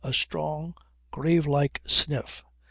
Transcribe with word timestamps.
A 0.03 0.13
strong 0.13 0.73
grave 1.11 1.45
like 1.45 1.83
sniff. 1.85 2.43